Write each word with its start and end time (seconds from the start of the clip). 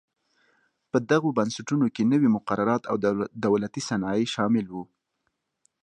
په 0.91 0.97
دغو 1.11 1.29
بنسټونو 1.37 1.87
کې 1.95 2.03
نوي 2.11 2.29
مقررات 2.37 2.83
او 2.91 2.95
دولتي 3.45 3.81
صنایع 3.89 4.27
شامل 4.35 4.65
و. 4.71 4.75